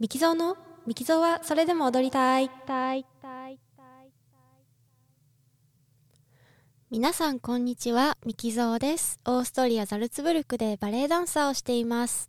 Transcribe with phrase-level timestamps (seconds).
[0.00, 0.56] ミキゾーの？
[0.86, 2.50] ミキゾーはそれでも踊りたい。
[6.90, 9.20] 皆さんこんにちは、ミキゾーです。
[9.24, 12.28] オーストリア・ザルツブルクでバレエダンサーをしています。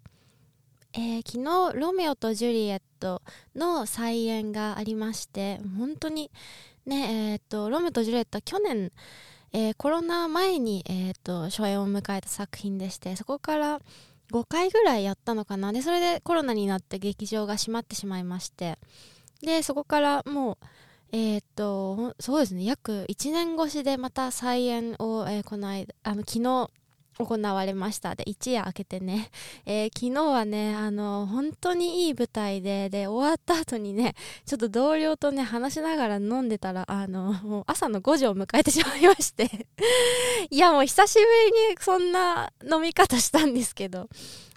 [0.93, 3.23] えー昨日ロメオとジュリエット
[3.55, 6.29] の再演がありまして本当に
[6.85, 8.91] ねえー、とロメオとジュリエットは去年、
[9.53, 13.81] えーコロナ前に、えー、と初演を迎えた作品でしてそこから
[14.31, 15.71] 5回ぐらいやったのかな。
[15.73, 18.77] でそれでコロナになって劇場が閉まってしまいまして。
[19.41, 20.57] でそこからもう
[21.11, 22.65] えっ、とそうですね。
[22.65, 26.69] 約1年越しでまた再演を、えーこの間あの昨日
[27.17, 28.15] 行われました。
[28.15, 29.29] で一夜明けてね、
[29.65, 34.15] えー昨日はねあの本当にいい舞台でで終わった後にね
[34.45, 39.67] ちょっと同僚とね話しながら飲んでたらあのもう朝の5時を迎えてしまいまして。
[40.49, 44.09] いやもう久しぶりにそんな飲み方したんですけど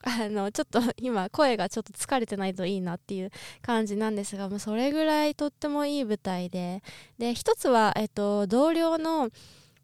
[0.03, 3.31] あのちょっと今声がちょっと疲れてないといいなっていう
[3.63, 6.83] 感じなんですがもうそれぐらいとってもいい舞台で。
[7.19, 9.31] で一つは、えっと、同僚の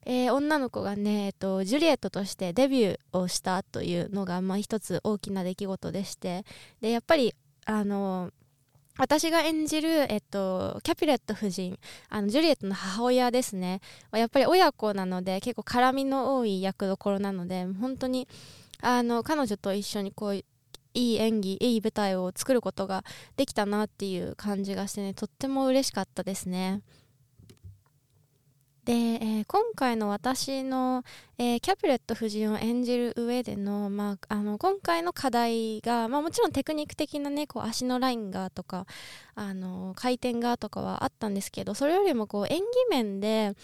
[0.06, 6.44] えー女の子がね、えっと、ジュリエットとしてデビューをしたというのが、まあ、一つ大きな出来事でして
[6.80, 7.34] でやっぱり
[7.66, 8.30] あの
[8.96, 11.78] 私が演じる、えっと、キャピレット夫人
[12.10, 13.80] あのジュリエットの母親ですね
[14.12, 18.28] やっぱり親子なので結構絡みの多い役どころなので本当に
[18.80, 20.44] あの彼女と一緒にこうい
[20.94, 23.02] い演技いい舞台を作ることが
[23.36, 26.80] できたなっていう感じがしてねとっても嬉しかったですね。
[28.84, 31.04] で、えー今回の私の、
[31.38, 38.86] えーキャプレット夫人を演じる上での,、まあ、あの今回の課題が、まあ、もちろんテクニック的なねこう足のラインがとか
[39.34, 43.54] あの回転がとかはあったんですけどそれよりもこう演技面で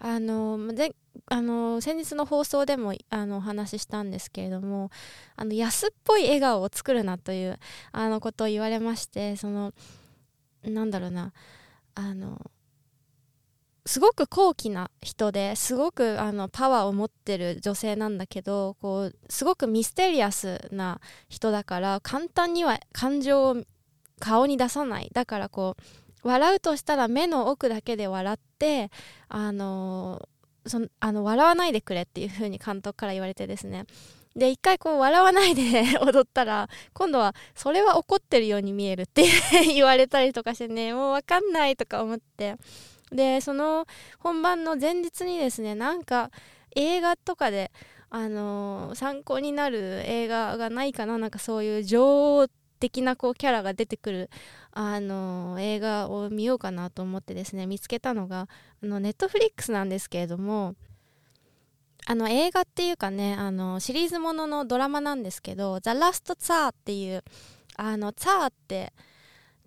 [0.00, 0.94] あので
[1.26, 4.90] あの先日の放送でもあのお話ししたんですけれども
[5.36, 7.58] あの安っぽい笑顔を作るなという
[7.92, 9.72] あのことを言われましてその
[10.62, 11.32] なんだろうな
[11.94, 12.50] あの
[13.88, 21.00] すごく高貴な人ですごくあのパワーを持ってる女性なんだけどこうすごくミステリアスな
[21.30, 23.56] 人だから簡単には感情を
[24.20, 25.08] 顔に出さない。
[25.14, 25.74] だからこ
[26.22, 28.90] う笑うとしたら目の奥だけで笑って
[29.30, 30.28] あの
[30.66, 33.86] そのあの笑わないでくれっていう風に監督から言われてですね。
[34.36, 35.62] で一回こう笑わないで
[36.04, 39.24] 踊ったら今度はそれは怒ってるように見えるって
[39.66, 42.56] 言われたりとかしてねもう分かんないとか思って。
[43.12, 43.86] でその
[44.18, 46.30] 本番の前日にですねなんか
[46.76, 47.72] 映画とかで、
[48.10, 52.48] あのー参考になる映画がないかななんかそういう女王
[52.80, 54.30] 的なこうキャラが出てくる、
[54.72, 58.48] あのー映画を見ようかなと思ってですね見つけたのが
[58.82, 60.74] あのネットフリックスなんですけれども
[62.06, 67.22] あの映画っていうかねあのシリーズもののドラマなんですけど「ザ・ラスト・ツァー」っていう
[67.76, 68.92] あのツァーって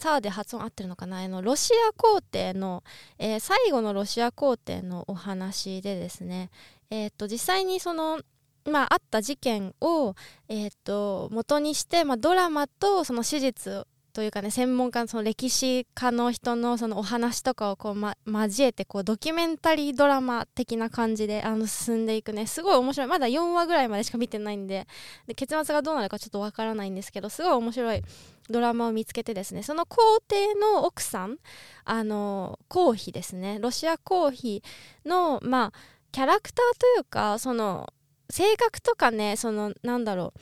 [0.01, 1.19] ツァーで発音合ってるのかな？
[1.19, 2.83] あのロシア皇帝の、
[3.19, 6.49] えー最後のロシア皇帝のお話でですね、
[6.89, 8.19] えー、と実際にその
[8.63, 10.13] まあ、あった事件を、
[10.47, 22.45] えー、と元にして、まあ、ドラマとその史実というかね専門家のその歴史家の人のそのお話とかをこう、ま、交えてこうドキュメンタリードラマ的な感じであの進んでいくね。
[22.47, 23.07] すごい面白い。
[23.07, 24.87] まだ4話ぐらいまでしか見てないんで
[25.27, 28.01] で結末がどうなるかちょっとわからないんですけどすごい面白い
[28.49, 31.37] ドラマを見つけてですねその皇帝の奥さん
[31.85, 33.59] あの皇妃ですね。
[33.59, 34.61] ロシア皇妃
[35.05, 35.73] のまあ
[36.11, 37.93] キャラクターというかその
[38.29, 40.39] 性格とかねそのなんだろう。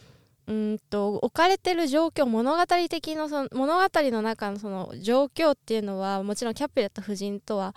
[0.49, 7.75] うんと置かれてる状況物語的のその物語の中のその状況っていうのはもちろんキャプレット夫人とは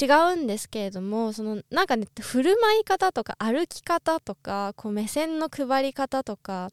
[0.00, 6.70] 違うんですけれどもそのなんかね振る舞い方とか歩き方とかこう目線の配り方とか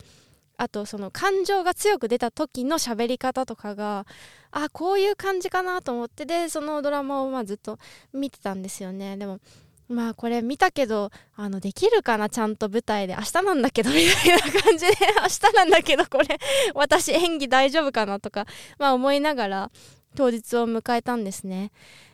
[0.58, 4.08] あとその感情が強く出た時の喋り方とかが
[4.52, 7.78] あこういう感じかなと思ってでそのドラマをまずっと
[8.14, 9.18] 見てたんですよね。
[9.18, 9.40] でも
[9.88, 13.16] まあこれ見たけどあのできるかなちゃんと舞台で。
[13.16, 14.94] 明日なんだけどみたいな感じで。
[15.22, 16.40] 明日なんだけどこれ。
[16.74, 18.46] 私演技大丈夫かなとか
[18.80, 19.72] まあ思いながら
[20.16, 21.72] 当日を迎えたんですね。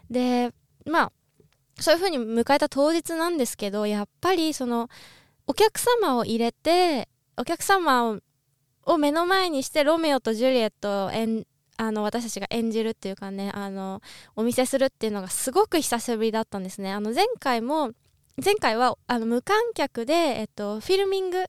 [0.10, 0.52] で
[0.86, 1.12] まあ
[1.80, 4.90] そういう風に迎えた当日なんですけどやっぱりその
[5.48, 7.08] お客様を入れて
[7.38, 8.20] お客様
[8.86, 11.46] を目の前にしてロメオとジュリエットを演
[11.82, 14.04] あの私たちが演じるっていうかねあの
[14.36, 16.92] お見せするっていうのがすごく久しぶりだったんですね。
[16.92, 17.90] あの前回も
[18.44, 21.44] 前回はあの無観客で、えっと、フィルミング、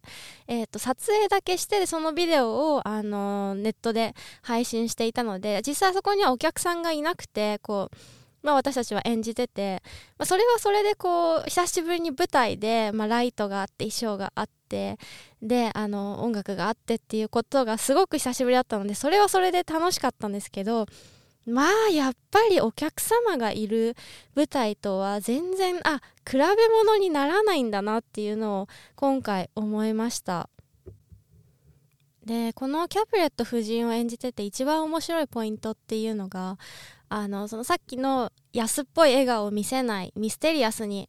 [0.49, 7.96] えっと、撮影だけしてそのビデオをあのネットで配信していたので実際そこにはお客さんがいなくてこう
[8.43, 9.83] まあ、私たちは演じてて、
[10.19, 14.99] まあ、それはそれでこう久しぶりに舞台で、まあ、ライトがあって衣装があって
[15.41, 20.87] であの音楽があってっていうことがすごく久しぶりだったのでそれはそれで楽しかったんですけど
[21.47, 23.97] まあやっぱりお客様がいる
[24.35, 26.45] 舞台とは全然あ比べ
[26.85, 30.49] 物にならないんだなっていうのを今回思いました。
[32.25, 36.57] でこのキャプレット夫人を演じてて一番面白いポイントっていうのが
[37.09, 41.09] あのそのさっきの安っぽい笑顔を見せないミステリアスに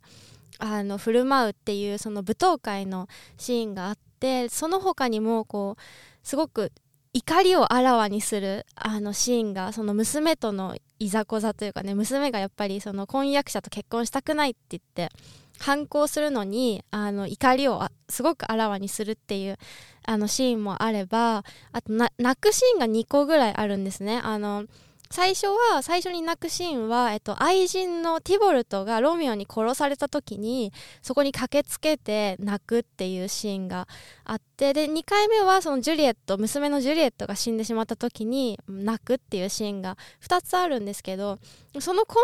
[0.59, 3.07] あの振る舞うっていうその舞踏会の
[3.37, 5.81] シーンがあってその他にもこう
[6.27, 6.71] すごく
[7.13, 15.09] 怒りをあらわにするあのシーンがその娘とのいざこざというかね娘がやっぱりその婚約者と結婚したくないって言って
[15.59, 19.57] 反抗するのにあの怒りをすごくあらわにするっていう
[20.05, 24.19] あのシーンもあればあと泣くシーンが2個ぐらいあるんですね。
[24.23, 24.65] あの
[25.13, 30.73] 最初は最初に泣くシーンは、えっと、愛人のティボルトがロミオに殺された時に
[31.03, 33.87] そこに駆けつけて泣くっていうシーンが
[34.25, 41.37] あってで2回目はそのジュリエット娘のジュリエットが死んでしまった時に泣くっていうシーンが2つあるんですけど
[41.79, 42.17] その感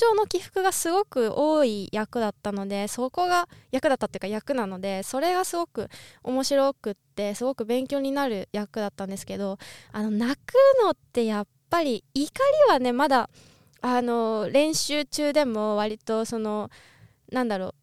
[0.00, 5.88] 情の起伏がすごく多い役だったのでそこが役だったっていうか役なのでそれがすごく
[6.24, 9.58] 面白くってすごく勉強になる役だったんですけど
[9.92, 12.30] あの泣くのってやっぱぱり怒
[12.68, 13.30] りはねまだ
[13.80, 16.70] あの練習中でも割とその
[17.32, 17.74] なんだろ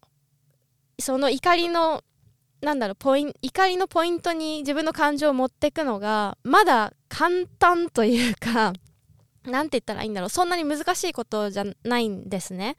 [0.98, 2.02] うその怒りの
[2.60, 8.72] なんだろうポイン怒りのポイントに自分の感情を持っていくのがまだ簡単というか
[9.44, 12.76] 何て言ったらいいんだろうそんなに難しいことじゃないんですね。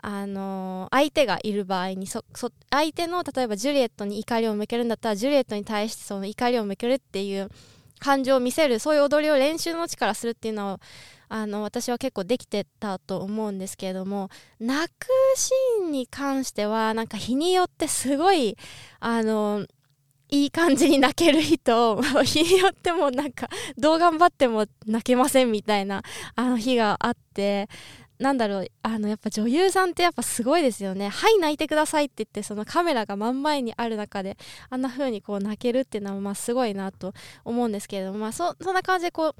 [0.00, 2.22] あの相手がいる場合にそ
[2.70, 7.50] 相手の例えばジュリエットに怒りを向けるんだったらジュリエットに対してその怒りを向けるっていう
[7.98, 10.80] 感情を見せるそういう踊りを練習のうちからするっていうのは
[11.28, 18.56] あの私は結構できてたと思うんですけれども泣くシーンに関してはなんか日によってすごい
[19.00, 19.66] あの
[20.28, 23.48] いい感じに泣ける人日によってもなんか
[23.78, 26.02] どう頑張っても泣けませんみたいな
[26.34, 27.68] あの日があって
[28.18, 34.36] なんだろうあのやっぱ女優さんってやっぱすごいですよね「はい泣いてください」って言ってそのカメラが真ん前にある中で
[34.70, 37.12] あんな風にこう泣けるっていうのはまあすごいなと
[37.44, 39.34] 思うんですけれどもまあそそんな感じでこう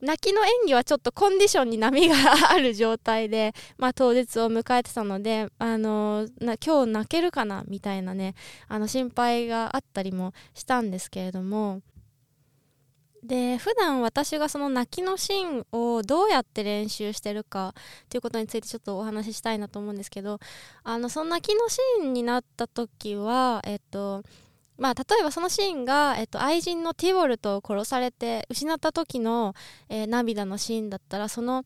[0.00, 2.14] 泣きの演技はちょっとコンディションに波が
[2.50, 8.34] ある状態で、まあ、当日を迎えてたので、あのな今日泣けるかなみたいなね
[8.68, 11.82] あの心配があったりもしたんですけれども
[13.22, 17.74] で普段私がその泣きのシーンをどうやって練習してるか
[18.08, 20.38] ということについてちょっとお話ししたいなと思うんですけど
[20.84, 24.22] あのその泣きのシーンになった時はえっと
[24.78, 29.54] まあ、例えばそのシーンが、えっと、愛人のティボルトを殺されて失った時の、
[29.90, 31.64] えー、涙のシーンだったらその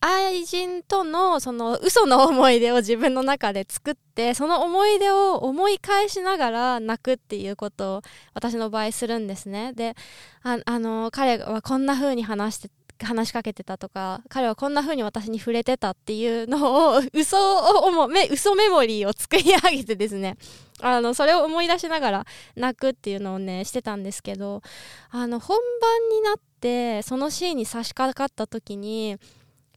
[0.00, 8.02] 愛人とのその嘘の思い出を自分の中で作ってその思い出を思い返しながら泣くっていうことを
[8.32, 9.72] 私の場合するんですね。
[9.74, 9.94] で
[10.42, 12.70] ああの彼はこんな風に話して
[13.04, 20.36] 話しかけてたとか彼はこんな風に私に触れてたっていうのを嘘をめ嘘メモリーを作り上げてですね
[20.80, 22.26] あのそれを思い出しながら
[22.56, 24.62] 泣くっていうのをねしてたんですけど
[25.10, 29.18] あの本番になってそのシーンに差し掛かった時に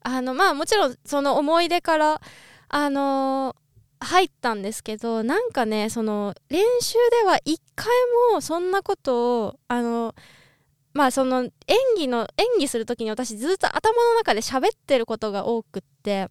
[0.04, 2.22] あのまあもちろんその思い出から
[2.70, 7.88] あのー、入ったんですけどなんかねその練習では一回
[8.34, 10.14] もそんなことをあの
[10.94, 11.52] まあその演
[11.98, 16.30] 技の演技する時に私ずっと頭の中で喋ってることが多くって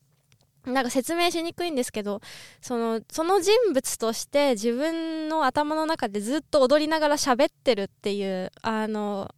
[0.64, 2.20] なんか説明しにくいんですけど
[2.60, 9.34] そのその人物として自分の頭の中でずっと踊りながら喋ってるっていうあの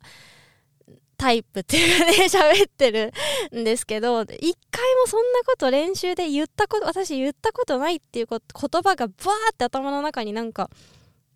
[1.25, 3.11] タイプっていうかね喋ってる
[3.59, 8.39] んですけど一回もそんなこと練習で言ったこと私言ったことないっていう言
[8.83, 9.15] 葉がバー
[9.55, 10.69] って頭の中になんか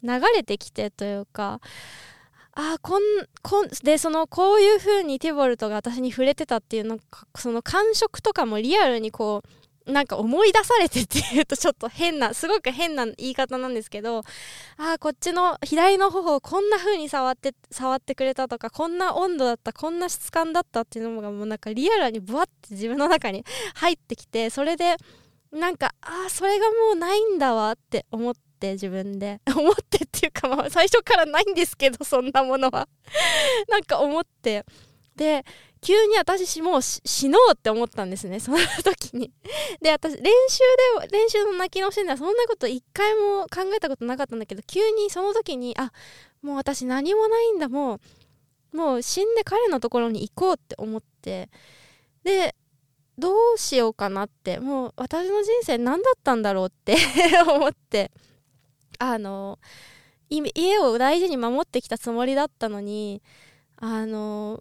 [0.02, 1.62] 流れてきてというか
[2.52, 3.02] あこん
[3.42, 6.99] こんでそのこういう風にティボルトが私に触れてたっていうの
[7.35, 9.49] その感触とかもリアルにこう
[9.88, 14.18] なんか思い出されてっていうとちょっと変なすごく変な言い方なんですけど
[14.76, 24.97] ああこっちの左の頬をこんな風に触って触ってくれたとかこんな温度だったこんな質感だったっていうのがもうなんかリアルにブワって自分の中に入ってきてそれで
[25.52, 29.40] なんかああそれがもうないんだわって思って自分で。
[29.57, 32.88] 思ってっていうかまあ最初からないんですけどそんなものは。
[33.68, 34.64] なんか思って。
[35.16, 35.45] で
[35.80, 38.40] 急に私もう死のうって思ったんですね。
[38.40, 39.32] その時に。
[39.80, 40.58] で私練習
[41.00, 45.92] で練習の泣きのシーンではそんなこと一回も考えたことなかったんだけど急にその時にあ
[46.42, 48.00] もう私何もないんだも
[48.73, 51.49] うもう死んで彼のところに行こうって思って。
[52.25, 52.54] で
[53.16, 56.97] どうしようかなってもう私の人生何だったんだろうって
[57.47, 58.11] 思って。
[59.00, 59.61] あの
[60.30, 63.23] 家を大事に守ってきたつもりだったのに
[63.76, 64.61] あの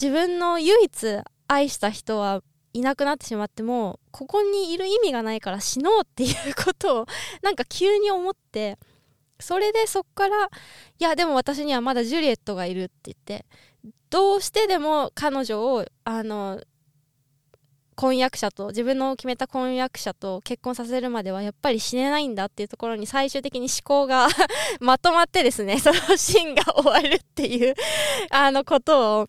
[0.00, 7.06] 自分の唯一愛した人はいなくなってしまってもここにいる意味がないから死のうっていうことを
[7.42, 8.78] なんか急に思って
[9.40, 10.48] それでそっからい
[10.98, 13.46] やでも私にはまだジュリエットがいるって言って
[14.10, 16.60] どうしてでも彼女をあの
[17.94, 24.28] 婚約者と自分の決めた婚約者と結婚させるまではやっぱり死ねないんだっていうところに最終的に思考が
[24.78, 27.74] まとまってですねそのシーンが終わるっていう
[28.30, 29.28] あのことを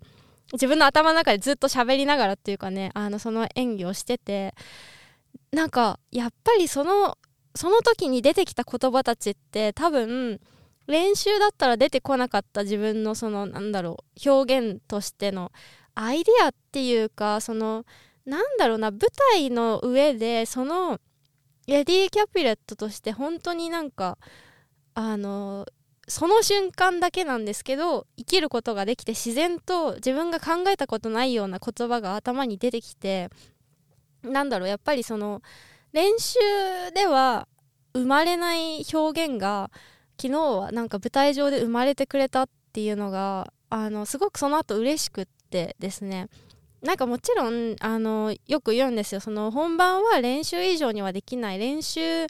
[0.54, 4.54] 自分の頭の中でずっと喋りながらっていうかねあのその演技をしてて
[5.52, 7.18] なんかやっぱりその
[7.56, 10.40] その時に出てきた言葉たちって多分
[10.88, 15.52] 練習だったら出てこなかった自分のそのなんだろう表現としての
[15.94, 17.86] アイデアっていうかその
[18.26, 19.00] なんだろうな舞
[19.34, 21.00] 台の上でその
[21.68, 24.18] レディー・キャピレットとして本当になんか
[24.96, 25.66] あの
[26.10, 33.30] その瞬間だけなんですけど生きることができて自然と自分が考えたことないような言葉が頭に出てきて
[34.24, 35.42] なんだろうやっぱりその
[35.94, 36.40] 練習
[36.96, 37.48] では
[37.94, 39.72] 生まれない表現が
[40.20, 46.28] 昨日はなんか舞台上で生まれてくれたっていうのがあのすごくその後嬉しくってですね。
[46.82, 49.22] なんかもちろんあのよく言うんですよ。
[49.22, 51.60] その本番は練習以上にはできない。
[51.60, 52.28] 練習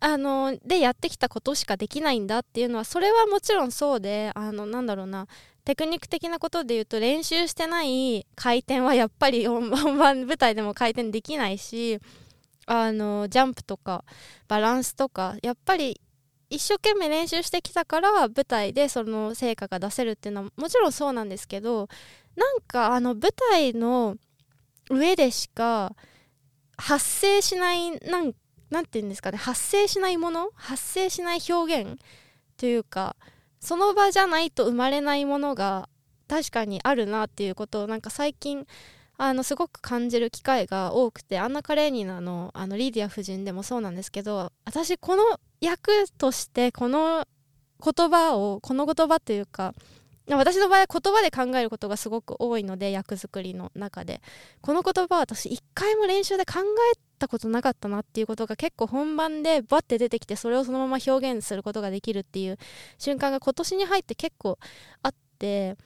[0.00, 5.26] あのでやってきたことしかできないんだっていうのはそれはもちろんそうであのなんだろうな。
[5.64, 12.00] テクニック的なことで言うと練習してない回転はやっぱり 本番舞台でも回転できないし
[12.66, 14.04] あのジャンプとか
[14.46, 16.00] バランスとかやっぱり
[16.50, 21.88] 一生懸命練習してきたから舞台でその成果が出せるっていうのはもちろんそうなんですけど
[22.36, 24.16] なんかあの舞台の
[24.90, 25.94] 上でしか
[26.76, 28.34] 発生しないなん
[28.74, 31.98] なんて言うんですかね発生しないもの発生しない表現
[32.56, 33.14] というか
[33.60, 35.88] その場じゃないと生まれないものが
[36.28, 38.66] 確かにあるなっていうことをなんか最近
[39.16, 45.22] あのすごく感じる機会が多くてアンナ・カレーニナのあのリディア夫人でもそうなんですけど私この
[45.60, 47.26] 役としてこの
[47.80, 49.72] 言葉をこの言葉というか
[50.28, 54.22] 私の場合は言葉で考えることがすごく多いので役作りの中で。
[54.62, 56.60] この言葉は私一回も練習で考
[56.94, 62.58] えたことなかったなっていうことが結構本番でバッて出てきてそれをそのまま表現することができるっていう
[62.98, 64.58] 瞬間が今年に入って結構
[65.02, 65.76] あって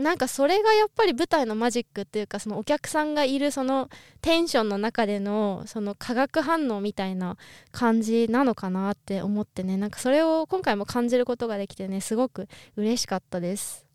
[0.00, 3.88] なんかそれがやっぱり舞台のマジックっていうかそのお客さんがいるその
[4.20, 7.36] テンションの中でのその化学反応みたいな
[7.72, 13.86] 感じなのかなって思ってねなんかそれを今回も感じることができてねすごく嬉しかったです。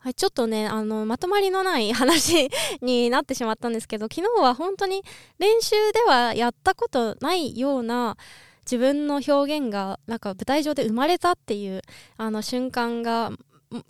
[0.00, 2.48] はい、ちょっとねあのまとまりのない話
[2.80, 5.02] になってしまったんですけど昨日は本当に
[5.38, 8.16] 練習ではやったことないような
[8.62, 11.82] 自分の表現がなんか舞台上で生まれたっていう
[12.16, 13.32] あの瞬間が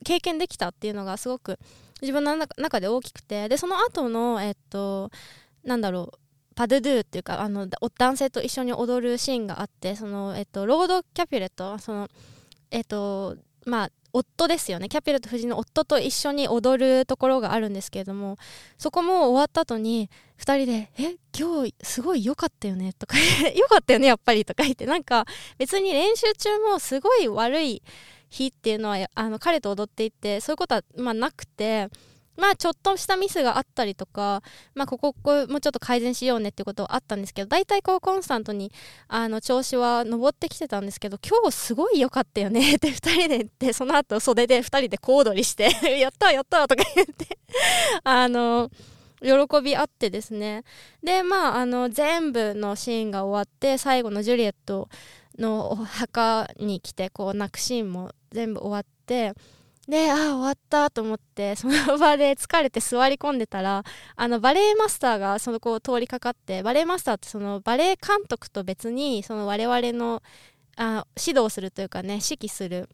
[0.04, 1.58] 経験できたっていうのがすごく
[2.00, 5.10] 自分の中で大きくてでその後のえっと
[5.64, 6.18] なんだろう
[6.54, 12.08] パドゥドゥっていうかあの男性と一緒に踊るシーンがあってその、えっと、ロード・キャピュレットその
[12.70, 14.88] えっとまあ夫ですよね。
[14.88, 18.38] キャピュレット夫人の夫と一緒に踊るところがあるんですけれども
[18.78, 23.16] そこも終わった後に2人で「え今日すごい良かったよね」とか
[23.54, 25.26] 「良かったよねやっぱり」とか言ってなんか
[25.58, 27.82] 別に練習中もすごい悪い
[28.30, 31.88] 日っていうのはあの彼と踊っていてそういうことは、まあ、なくて。
[32.38, 34.42] まあちょっとしたミスがあったりとか、
[34.74, 38.70] まあ、こここもうちょっと改善しようねってことはあったんですけど大体こうコンスタントに
[39.08, 45.68] あの調子は上ってきてたんですけど今日すごい良かったよねって2人で言ってその後袖で2人で小躍りして
[45.98, 47.38] やったやったとか言って
[48.04, 48.70] あの
[49.20, 50.62] 喜びあってですね
[51.02, 54.88] でまああの全部のシーンが終わって最後のジュリエット
[55.38, 59.34] のお墓に来てこう泣くシーンも全部終わって
[59.88, 63.84] でああ終わったと思って その場で疲れて座り込んでたら
[64.16, 70.22] あのバレエマスターがその子を通りかかってバレエマスターってそのバレエ監督と別にその我々の
[70.76, 72.88] あ指導するというかね指揮する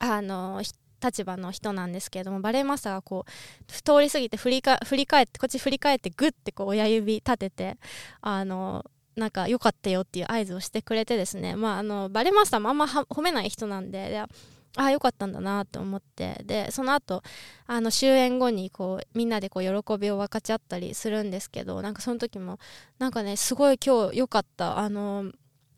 [0.00, 0.60] あの
[1.00, 7.76] 立場の人なんですけれどもバレエマスターがこう通り過ぎて振りか振り返ってこっち振り返ってグッてこう親指立てて
[8.20, 8.84] あの
[9.18, 14.28] なんか良かったよっていう合図をしてくれてですね、まあ、あのバレマスターもあんま褒めない人なんでであ
[14.76, 16.42] あ良かったんだなと思って。
[16.44, 17.22] でその後
[17.66, 22.58] あの終演後にこうみんなでこう喜びを分かち合ったりするんですけどなんかその時も
[22.98, 24.78] なんかねすごい今日良かった。
[24.78, 25.32] あの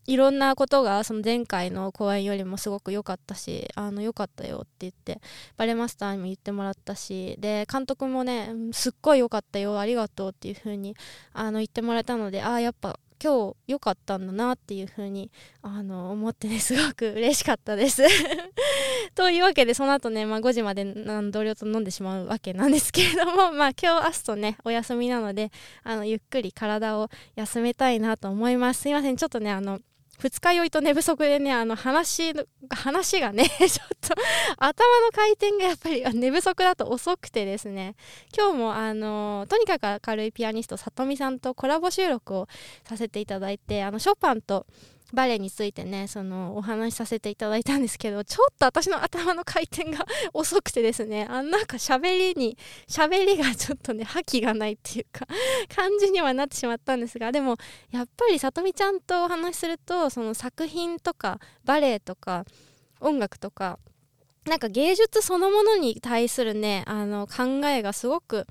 [0.07, 5.21] いろんなことがその前回の公演よりもすごく良かったしあの良かったよって言って
[5.57, 10.97] バレマスターにも言ってもらったしで監督もねすっごい良かったよありがとうっていう風に
[11.33, 15.31] あの言ってもらえたのでああやっぱ今日良かったんだなっていう風に
[15.63, 18.03] あの思ってね すごく嬉しかったです。
[19.15, 25.51] というわけでその後ね、まあ、5時まで同僚と飲んでしまうわけなんですけれども、 まあ、今日明日とねお休みなので
[25.83, 28.83] あのゆっくり体を休めたいなと思います。
[28.83, 29.81] すいませんちょっとねあの
[30.21, 33.69] 二日酔いと寝不足でねあの話の話がね ちょっ
[34.01, 34.15] と
[34.59, 37.97] 頭の回転がやっぱり寝不足だと遅くてですね。
[38.37, 42.49] 今日もあのとにかく明るいピアニスト里美さんとコラボ収録を
[42.85, 44.67] させていただいてあのショパンと
[45.13, 52.57] バレエについてねそのお話しさせていただいたんですけどちょっと私の頭の回転が 遅くてですねあなんか喋りに
[52.89, 55.27] 喋りがちょっとね覇気がないっていうか
[55.75, 57.57] 感じにはなってしまったんですがでも
[57.91, 62.45] やっぱりさとみちゃんとお話しするとその作品とかバレエとか
[63.01, 63.79] 音楽とか
[64.47, 68.47] なんか芸術そのものに対するねあの考えがすごく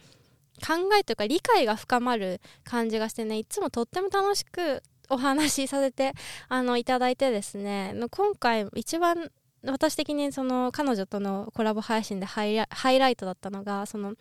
[0.60, 6.14] 考えというか理解が深まる感じがしてねいつもとっても楽しくお話しさせて
[6.48, 9.32] あのいただいてですね今回一番
[9.66, 12.56] 私的にその彼女とのコラボ配信でハイ
[13.00, 14.14] ライトだったのがその、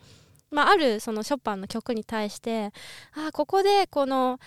[0.51, 2.71] まあ、あるそのショパンの曲に対して
[3.13, 4.39] あここでこの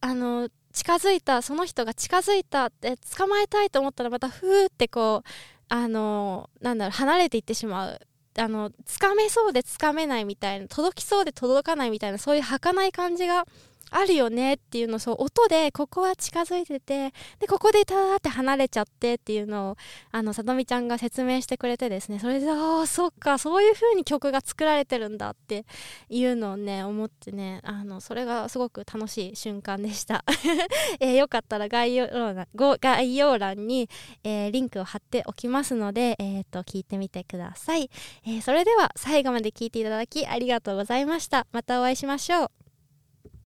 [0.00, 5.28] あの近づいたその人が近づいたって捕まえたいと思ったらまたふーってこう
[5.68, 8.00] あのなんだろう離れていってしまう。
[8.40, 13.46] あのつかめそうでつかめないみたいな届きそうで届かないみたいなそういう儚い感じが
[13.90, 19.76] あるよねっていうのそう音でここは近づいててでここでたーって離れちゃってっていうのを
[20.12, 25.64] あのさとみちゃんが説明してくれてですねそれでああそっかそういう風に曲が作られてるんだって
[26.08, 30.24] いうのをね思ってねあのそれがすごく楽しい瞬間でした、
[31.00, 33.88] えー、よかったら概要欄概要欄に、
[34.24, 37.90] えー、リンクを貼っておきますので、えーと、と聞いてみてください、
[38.24, 41.46] えー、それでは最後まで聞いていただきありがとうございました。
[41.52, 42.57] またお会いしましょう。